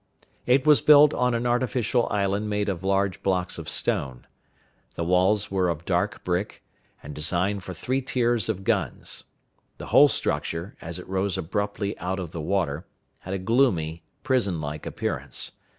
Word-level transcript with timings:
It 0.47 0.65
was 0.65 0.81
built 0.81 1.13
on 1.13 1.35
an 1.35 1.45
artificial 1.45 2.07
island 2.09 2.49
made 2.49 2.69
of 2.69 2.83
large 2.83 3.21
blocks 3.21 3.59
of 3.59 3.69
stone. 3.69 4.25
The 4.95 5.03
walls 5.03 5.51
were 5.51 5.69
of 5.69 5.85
dark 5.85 6.23
brick, 6.23 6.63
and 7.03 7.13
designed 7.13 7.61
for 7.61 7.75
three 7.75 8.01
tiers 8.01 8.49
of 8.49 8.63
guns. 8.63 9.25
The 9.77 9.85
whole 9.93 10.07
structure, 10.07 10.75
as 10.81 10.97
it 10.97 11.07
rose 11.07 11.37
abruptly 11.37 11.95
out 11.99 12.17
of 12.19 12.31
the 12.31 12.41
water, 12.41 12.87
had 13.19 13.35
a 13.35 13.37
gloomy, 13.37 14.01
prison 14.23 14.59
like 14.59 14.87
appearance. 14.87 15.51